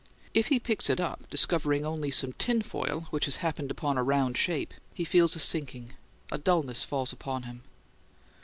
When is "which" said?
3.11-3.25